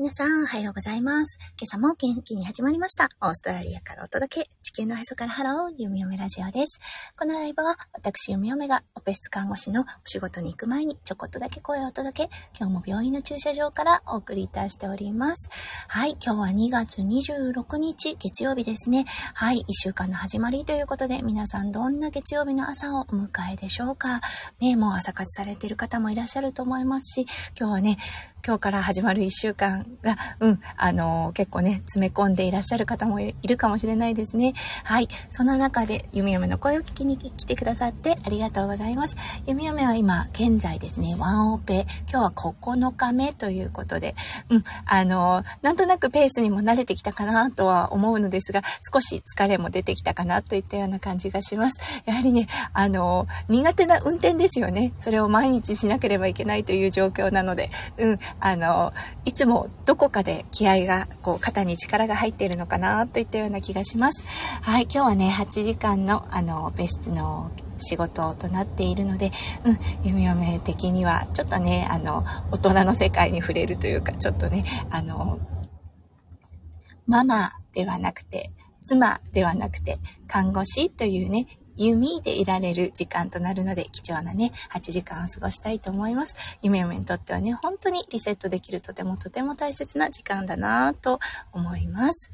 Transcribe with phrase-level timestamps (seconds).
[0.00, 1.40] 皆さん、おはようございます。
[1.60, 3.08] 今朝も元気に始まりました。
[3.20, 6.78] オーストラリアからお届け、地球のへそからハロー、ゆみおめラジオです。
[7.18, 15.50] このライブは、私、ゆみおめが、オペ室看護師のお仕事に行く前に、ちょこっとだけ声をお届け、今日も病院の駐車場からお送りいたしております。
[15.88, 19.04] はい、今日は2月26日、月曜日ですね。
[19.34, 24.20] はい、1週間の始まりということで、皆さんどんな月曜日の朝をお迎えでしょうか。
[24.60, 27.26] ね、もう朝活されている方もいらっしゃると思いますし、
[27.58, 27.98] 今日はね、
[28.46, 34.54] 今日から始まる一週間が、うん、あの、結構ね、詰め込んでいらっしゃる方もいるかもしれないですね。
[34.84, 35.08] はい。
[35.28, 39.16] その中で、弓嫁の声を聞きに来てくださってありがとうございます。
[39.46, 44.14] 弓嫁は今、現在ですね、ワンオペ、今日は9日目ということで、
[44.50, 51.80] うん、あの、なんとなくペースにも慣れてきたかなとは思うのですが、少し疲れも出てきたかなといったような感じがします。
[52.06, 54.92] やはりね、あの、苦手な運転ですよね。
[54.98, 58.92] それを毎日しなければいけないという状況なので、うん、あの、
[59.24, 64.24] いつもどこかで気合が、こう、肩に力が入っているのかな、といったような気がします。
[64.62, 69.32] はい、今日はね、8時間の、あの、別室の仕事となっているので、
[69.64, 75.38] うん、弓嫁的には、ちょっとね、あの、大人の世界に触れるというか、ちょっとね、あの、
[77.06, 78.52] ママではなくて、
[78.82, 81.46] 妻ではなくて、看護師というね、
[81.78, 86.34] 弓でいられる時間となるので、貴重なね、8時間を過ごしたいと思います。
[86.60, 91.20] 夢嫁にとってはね、本当にリセットできるとてもとても大切な時間だなと
[91.52, 92.30] 思います。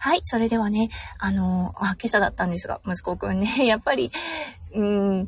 [0.00, 4.10] はい、それではね、あの、あ、今朝だったんですが、息子くんね、 やっぱり、
[4.72, 5.24] うーん、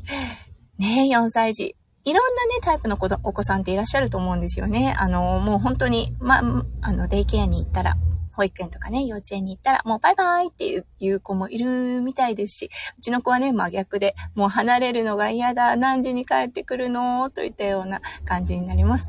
[0.77, 1.75] ね、4歳児。
[2.05, 4.95] いろんなね、タイプの子お子さんっていらっしゃると思うんですよね。
[4.97, 6.41] あの、もう本当に、ま、
[6.81, 7.97] あの、デイケアに行ったら、
[8.39, 17.29] 保育園とかね、幼稚園に行ったら、もうバイバイっていう子もいるみたいですし、うちの子はね、真逆で、もう離れるのが嫌だ、何時に帰ってくるの？
[17.31, 19.07] といったような感じになります。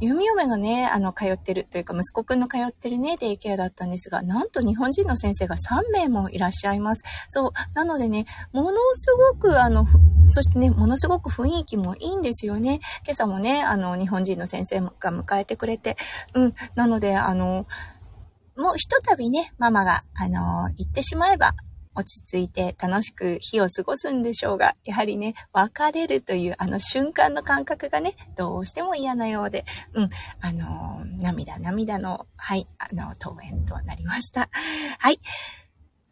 [0.00, 7.02] 弓嫁がね、あの、通ってるというか、息子くんの通ってるね、デイケアだったんですが、なんと日本人の先生が3名もいらっしゃいます。
[7.28, 7.50] そう。
[7.74, 9.86] なのでね、ものすごく、あの、
[10.28, 12.80] そしてね、ものすごく雰囲気もいいんですよね。
[13.04, 15.96] 今朝もね、あの、日本人の先生が迎えてくれて、
[16.32, 16.54] うん。
[16.76, 17.66] なので、あの、
[18.60, 21.54] もうひとたびね、ママが、あのー、行ってしまえば、
[21.94, 30.10] 落ち着いて楽しく日を過ごすんでしょうが、やはりね、別れるというあの瞬間の感覚がね、どうしても嫌なようで、うん、
[30.42, 34.50] あのー、涙涙の、はい、あの、登園となりました。
[34.98, 35.18] はい。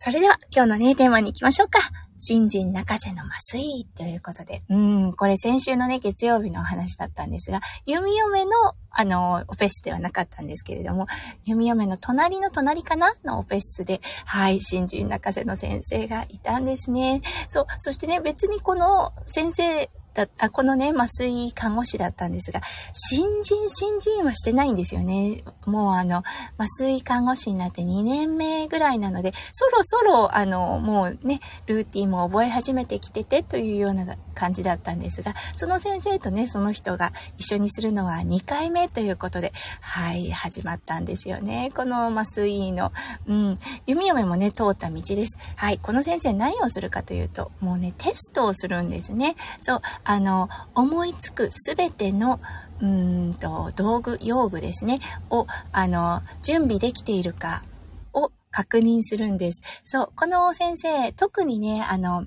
[0.00, 1.80] それでは今日のね、テーマに行きましょうか。
[2.20, 4.62] 新人泣かせの麻酔ということで。
[4.70, 8.50] うん、これ先週のね、月曜日のお話だったんですが、弓嫁の、
[8.92, 11.08] あの、オペ室ではなかったんですけれども、
[11.44, 17.20] 弓嫁の隣の隣かなのオペ室で、はい、新人泣かせの先生がいたんですね。
[17.48, 22.60] そう、そしてね、別にこの先生だあこのね、麻酔看護師だったんですが、
[22.92, 25.44] 新人、新人はしてないんですよね。
[25.64, 26.24] もうあの、
[26.58, 41.72] 麻酔看護師になって2年目ぐらいなので、そろそろ、あの、もうね、ルーティンも覚え始めてきててというような感じだったんですが、その先生とね、その人が一緒にするのは2回目ということで、はい、始まったんですよね。
[41.74, 42.92] この麻酔の、
[43.26, 45.38] うん、弓嫁もね、通った道です。
[45.56, 49.34] はい、この先生何をするかというと、もうね、テストをするんですね。
[49.60, 52.38] そう、あの、思いつくすべての
[52.80, 55.00] うんと道具、用具ですね、
[55.30, 57.64] を、あの、準備できているか
[58.12, 59.62] を確認するんです。
[59.84, 62.26] そう、この先生、特にね、あの、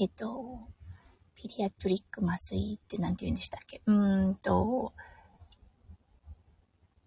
[0.00, 0.60] えっ、と、
[1.34, 3.82] ピリアトリック麻酔って何て言うんでしたっけ？
[3.84, 4.94] うーんと、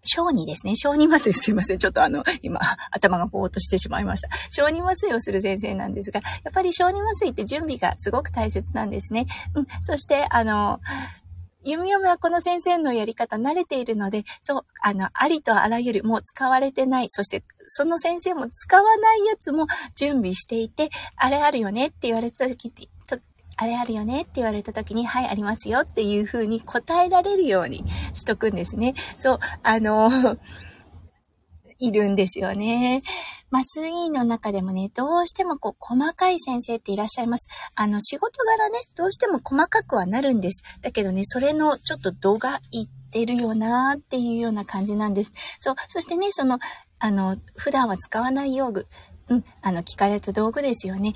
[0.04, 0.76] 小児ですね。
[0.76, 1.80] 小児麻酔 すいません。
[1.80, 2.60] ちょっとあの、今、
[2.92, 4.30] 頭がぼーっとしてしまいました。
[4.52, 9.26] 小児麻酔をする先生なんですが、やっぱり小児麻酔って準備がすごく大切なんですね。
[9.56, 9.68] うん。
[9.82, 10.80] そして、あの、
[11.64, 17.44] 弓嫁はこの先生のやり方慣れているので、そう、あの、ありとあらゆる、もう使われてない、そして
[17.76, 22.88] その先生も使わないやつも準備していて、あれあるよねって言われた時って
[23.56, 28.94] あれあるよねって言われた時に、はい、ありますよっていう風に答えられるようにしとくんですね。
[29.18, 30.10] そう、あの、
[31.80, 33.04] いるんですよね。
[33.52, 37.48] 麻酔の中でもね、どうしてもこう、細かい先生っていらっしゃいます。
[37.76, 40.64] あの、仕事柄ね、どうしても細かくはなるんです。
[40.82, 45.32] だけどね、それのちょっと度がいってるよなっていうような感じなんです。
[45.60, 46.58] そう、そしてね、その、
[46.98, 48.88] あの、普段は使わない用具、
[49.30, 51.14] うん、あの、聞かれた道具ですよね。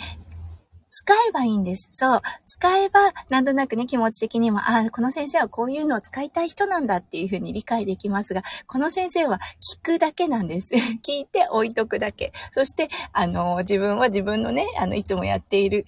[0.92, 1.90] 使えばいいんです。
[1.94, 2.22] そう。
[2.48, 3.00] 使えば、
[3.30, 9.40] なんとなくね、気持ち的にも、ああ、この先生はこういうのを使いたい人なんだっていうふうに理解できますが、この先生は
[9.76, 10.74] 聞くだけなんです。
[11.06, 12.34] 聞いて置いとくだけ。
[12.52, 15.86] そして、あの、自分は自分のね、あの、いつもやっている、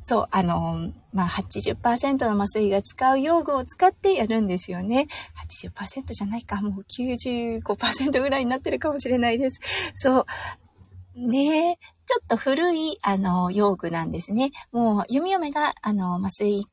[0.00, 5.06] そう、あの、まあ、80%の麻酔が使う用具を使ってやるんですよね。
[5.70, 9.60] 80%じゃないか、もう95%ぐらいになってるかもしれないです。
[9.94, 10.26] そう。
[11.16, 14.50] ねえ、ちょっと古い、あの、用具なんですね。
[14.70, 16.64] もう、弓嫁が、あの、麻酔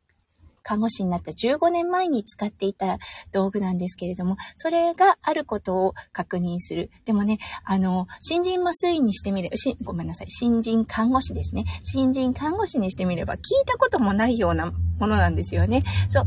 [0.66, 2.98] 看護師になった15年前に使っていた
[3.32, 6.90] 道具なんですけれども、それがあることを確認する。
[7.06, 11.66] でもね、あの、新人麻酔にしてみれば、し、ごめんなさい、新人看護師ですね。
[11.84, 15.84] 新人看護師にしてみれば、聞いたこともないようなものなんですよね。
[16.10, 16.26] そう。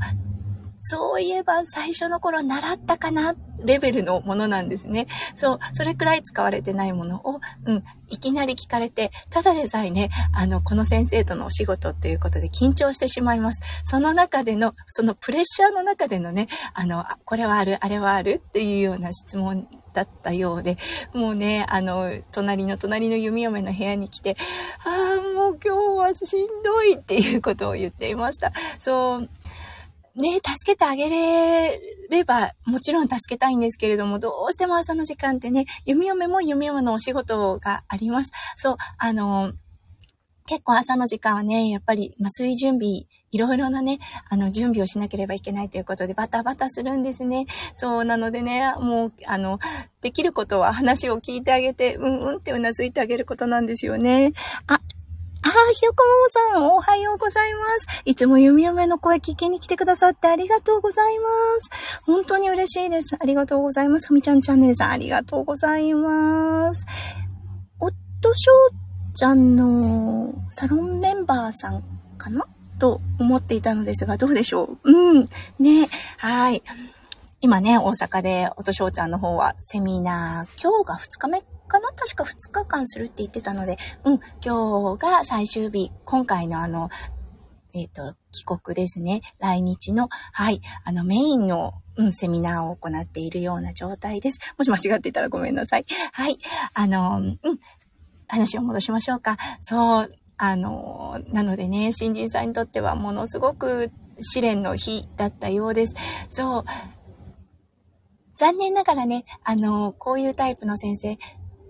[0.81, 3.35] そういえば最初の頃習ったかな
[3.65, 5.07] レベルのものなんですね。
[5.35, 13.61] そう、それくらい使われてないものを、うん、いきなり聞かれて、ただでさえね、あの、この先生とのお仕事ということで緊張してしまいます。
[13.85, 20.77] その中での、そのプレッシャーの中でのね、あの、これはある、あれはあるっていうような質問だったようで、
[21.13, 24.37] もうね、あの、隣の隣の弓嫁の部屋に来て、
[24.85, 28.53] ああ、もう今日はしんどいっていうことを言っていました。
[28.79, 29.29] そう、
[30.19, 31.81] ね、助けてあげれ
[32.11, 38.33] れば、もちろん助けたいんですけれども、どうしても朝の時間ってね、弓嫁も弓嫁のお仕事があります。
[38.57, 39.53] そう、あの、
[40.47, 47.47] 結構朝の時間はね、やっぱり麻酔準備、いろいろなね、あの、準備をしなければいけないということで、バタバタするんですね。
[47.75, 49.61] そうなのでね、もう、あの、
[50.01, 54.33] できることは話を聞いてあげて、うんうんってうなずいてあげることなんですよね。
[54.67, 54.81] あ、
[55.49, 58.03] ああ、ひよこももさん、おはようございます。
[58.05, 61.29] いつも弓嫁の声聞きに来てくださってありがとうございま
[61.59, 62.03] す。
[62.05, 63.17] 本当に嬉しいです。
[63.19, 64.09] ありがとうございます。
[64.09, 66.85] ふみちゃんチャンネルさん、ありがとうございます。
[67.81, 67.91] おっ
[68.21, 71.83] としょうちゃんのサロンメンバーさん
[72.19, 72.45] かな？
[72.79, 74.93] と思っていたのですが、どうでしょう？
[74.93, 75.29] うん。
[75.59, 75.89] ね。
[76.19, 76.63] はい。
[77.41, 81.43] 今ね、大阪で、おとしょうちゃんの方はセミナー、今日が2日目
[81.81, 81.89] かな？
[81.97, 86.89] 確か2日間するって言ってたので、うん、今日が最終日、今回のあの、
[87.75, 89.21] えっ、ー、と、帰国ですね。
[89.39, 94.39] 来日の、はい、あの、メインの、うん、セミナーを行っているような状態です。
[94.57, 95.85] もし間違っていたらごめんなさい。
[96.13, 96.39] はい、
[96.75, 97.39] あの、うん、
[98.27, 99.37] 話を戻しましょうか。
[99.61, 103.91] そう、あの、なのでね、新人さんにとってはものすごく
[104.21, 105.95] 試練の日だったようです。
[106.29, 106.65] そう、
[108.37, 111.19] 残念ながらね、あの、こういうタイプの先生、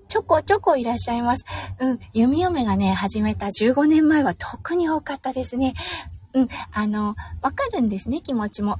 [0.09, 1.45] ちょこちょこいらっしゃいます。
[1.79, 5.75] うん、弓嫁がね、始めた15年前は特に多かったですね。
[6.33, 8.79] うん、あの、わかるんですね、気持ちも。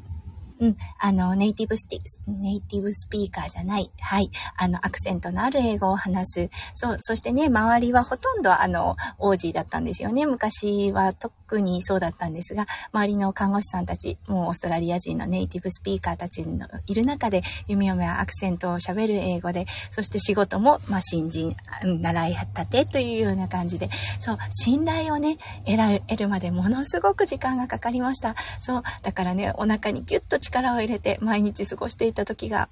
[0.61, 3.91] うん、あの、ネイティブスティ、ネイティブスピーカーじゃない。
[4.01, 4.31] はい。
[4.57, 6.51] あの、アクセントのある英語を話す。
[6.75, 10.27] そう、そしてね、周りはほとんどあの、オージーだったんですよね。
[10.27, 23.89] 昔は特にそうだったんですが、周りの看護師さんたち、もうオーストラリア人のネイティブスピーカーたちのいる中で、弓嫁はアクセントを喋る英語で、そして仕事も、まあ、新人、習いたてというような感じで、
[24.19, 28.35] そう、信頼をね、得られるまでものすごく時間がかかりました。
[28.61, 32.69] そう、だからね、お腹にギュッと力を入れて毎日過ごしていた時が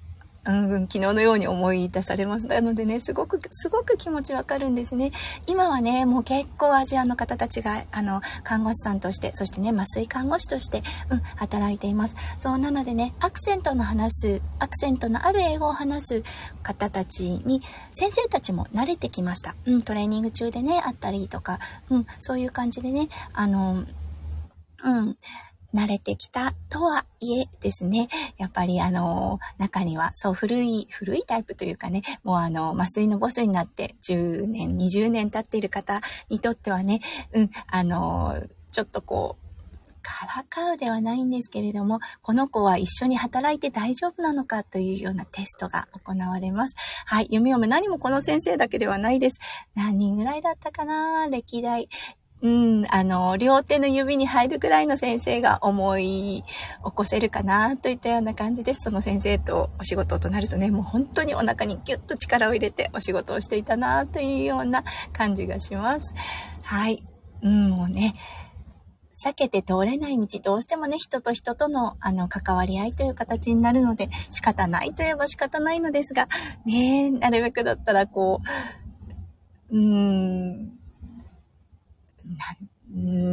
[0.47, 2.47] うん、うん昨日のように思い出されます。
[2.47, 5.11] なのでね、すごく、すごく気持ちわかるんですね。
[5.45, 12.15] 今はね、もう結構アジアの方たちが、あの、看護師さんとして、そしてね、麻酔看護師として、うん、働いています。
[12.37, 16.23] そう、なのでね、アクセントの話す、アクセントのある英語を話す
[16.63, 19.55] 方たちに、先生たちも慣れてきました。
[19.65, 21.59] うん、トレーニング中でね、あったりとか、
[21.89, 23.83] うん、そういう感じでね、あの、
[24.83, 25.17] うん、
[25.73, 37.01] 慣れてきたとはいえですね、やっぱりあの、中には、そう古い、古いタイプというかね、もうあの、麻酔のボスになって10年、20年経っている方にとってはね、
[37.33, 39.47] うん、あの、ちょっとこう、
[40.07, 46.75] からかうではないんですけれども、この子は一緒に働いて大丈夫なのかというようなテストが行われます。
[47.05, 49.39] はい、弓嫁何もこの先生だけではないです。
[49.75, 51.89] 何人ぐらいだったかな歴代。
[52.39, 58.83] うん、あの、両手の指に入るぐらいの先生が思い起こせるかなといったような感じです。
[58.83, 66.13] その先生とお仕事となるとね、もう本当にお腹にギュッと力を入れてお仕事をしていたなというような感じがします。
[66.63, 67.01] はい。
[67.41, 68.13] うん、もうね、
[69.25, 76.27] 避けて通れない道、どうしてもね、人と人との、あの、関わり合いという形になるので、仕方ないといえば仕方ないのですが、
[76.65, 78.41] ねなるべくだったら、こ
[79.71, 80.76] う、うーん、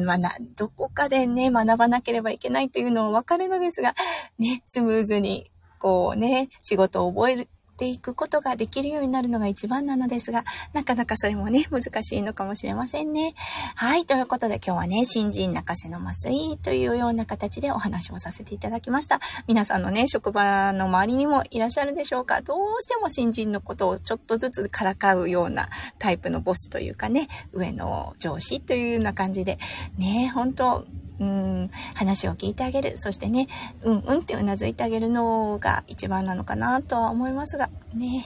[0.05, 3.95] まあ、な、どこかでね、学ばなければいけないというのはわかるのですが、
[4.39, 13.35] ね、スムーズに、こうね、仕事を覚える、っていくことができるようになるのが一番なのですが、なかなかそれもね、難しいのかもしれませんね。
[13.75, 19.21] はい、ということで今日はね、新人泣かせの麻酔というような形でお話をさせていただきました。
[19.49, 29.59] 皆さんのね、職場の周りにもいらっしゃるでしょうかどうしても新人のことをちょっとずつからかうようなタイプのボスというかね、上の上司というような感じで、
[29.99, 30.87] ね、本当
[31.21, 32.97] うん、話を聞いてあげる。
[32.97, 33.49] そしてね、
[33.83, 38.25] うんうんってうなずいてあげるのが一番なのかなとは思いますが、ね。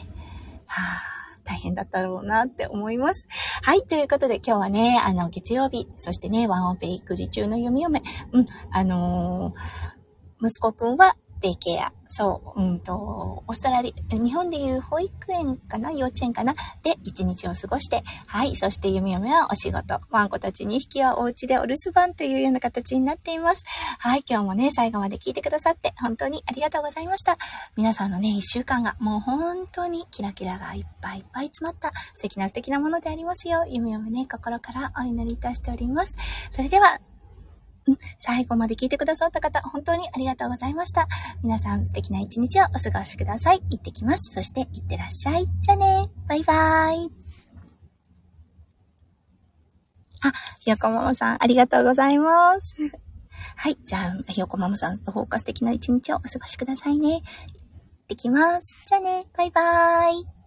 [0.67, 3.27] はあ、大変だったろうなって思います。
[3.63, 3.83] はい。
[3.83, 8.03] ということで今日はね、あの、月曜日、そしてね、ワンオペ育児中の読み嫁。
[8.33, 11.93] うん、あのー、息子くんはデイケア。
[12.11, 15.93] そう、うんと、オーストラリア、日本でいう保育園かな？
[15.93, 16.55] 幼稚園かな？
[16.83, 20.01] で、一日を過ごして、はい、そして弓嫁はお仕事。
[20.11, 23.63] ワンコたち2匹はお家でお留守番というような形になっています。
[23.99, 27.37] はい、今日もね、最後まで聞いてくださって、本当にありがとうございました。
[27.77, 33.67] 皆さんのね、一週間がもう本当にキラキラがいっぱいいっぱい詰まった素敵な素敵なものでありますよ。
[33.69, 36.17] 弓嫁ね、心からお祈りいたしております。
[36.51, 36.99] それでは、
[38.19, 41.07] 最後まで聞いてくださった方、本当にありがとうございました。
[41.43, 43.61] 皆さん素敵な一日をお過ごしください。
[43.71, 44.35] 行ってきます。
[44.35, 45.47] そして行ってらっしゃい。
[45.61, 46.09] じゃあね。
[46.27, 47.29] バイバーイ。
[50.21, 52.75] あ、ひよこママさん、ありがとうございます。
[53.57, 53.77] はい。
[53.85, 57.15] じゃあ、ひよこママさん、フォーカス的な一日をお過ごしくださいね。
[57.15, 57.23] 行っ
[58.09, 58.85] てきます。
[58.87, 59.27] じゃあね。
[59.37, 60.38] バイバーイ。